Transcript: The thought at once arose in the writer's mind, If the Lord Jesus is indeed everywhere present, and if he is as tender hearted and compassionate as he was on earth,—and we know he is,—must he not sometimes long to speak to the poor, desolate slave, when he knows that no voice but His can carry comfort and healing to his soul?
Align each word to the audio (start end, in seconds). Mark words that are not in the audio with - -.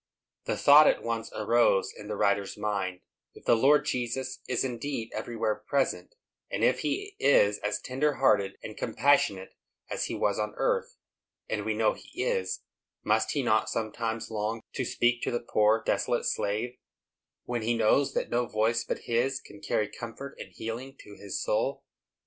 The 0.45 0.57
thought 0.57 0.87
at 0.87 1.03
once 1.03 1.31
arose 1.31 1.93
in 1.95 2.07
the 2.07 2.15
writer's 2.15 2.57
mind, 2.57 3.01
If 3.35 3.45
the 3.45 3.53
Lord 3.55 3.85
Jesus 3.85 4.39
is 4.47 4.63
indeed 4.63 5.11
everywhere 5.13 5.53
present, 5.67 6.15
and 6.49 6.63
if 6.63 6.79
he 6.79 7.15
is 7.19 7.59
as 7.59 7.79
tender 7.79 8.13
hearted 8.15 8.57
and 8.63 8.75
compassionate 8.75 9.51
as 9.91 10.05
he 10.05 10.15
was 10.15 10.39
on 10.39 10.55
earth,—and 10.55 11.65
we 11.65 11.75
know 11.75 11.93
he 11.93 12.23
is,—must 12.23 13.29
he 13.33 13.43
not 13.43 13.69
sometimes 13.69 14.31
long 14.31 14.63
to 14.73 14.85
speak 14.85 15.21
to 15.21 15.29
the 15.29 15.39
poor, 15.39 15.83
desolate 15.85 16.25
slave, 16.25 16.77
when 17.43 17.61
he 17.61 17.75
knows 17.75 18.15
that 18.15 18.31
no 18.31 18.47
voice 18.47 18.83
but 18.83 19.01
His 19.05 19.39
can 19.39 19.61
carry 19.61 19.87
comfort 19.87 20.35
and 20.39 20.51
healing 20.51 20.97
to 21.01 21.13
his 21.13 21.39
soul? 21.43 21.83